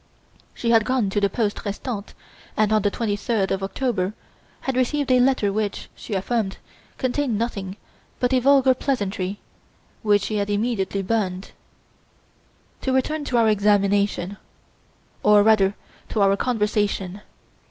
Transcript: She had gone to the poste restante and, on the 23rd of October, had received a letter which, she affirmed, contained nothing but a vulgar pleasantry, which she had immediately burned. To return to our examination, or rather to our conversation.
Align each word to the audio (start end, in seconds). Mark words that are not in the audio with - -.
She 0.55 0.71
had 0.71 0.83
gone 0.83 1.11
to 1.11 1.21
the 1.21 1.29
poste 1.29 1.63
restante 1.63 2.15
and, 2.57 2.73
on 2.73 2.81
the 2.81 2.89
23rd 2.89 3.51
of 3.51 3.61
October, 3.61 4.15
had 4.61 4.75
received 4.75 5.11
a 5.11 5.19
letter 5.19 5.53
which, 5.53 5.91
she 5.95 6.15
affirmed, 6.15 6.57
contained 6.97 7.37
nothing 7.37 7.77
but 8.19 8.33
a 8.33 8.39
vulgar 8.39 8.73
pleasantry, 8.73 9.39
which 10.01 10.23
she 10.23 10.37
had 10.37 10.49
immediately 10.49 11.03
burned. 11.03 11.51
To 12.81 12.91
return 12.91 13.25
to 13.25 13.37
our 13.37 13.47
examination, 13.47 14.37
or 15.21 15.43
rather 15.43 15.75
to 16.09 16.21
our 16.21 16.35
conversation. 16.35 17.21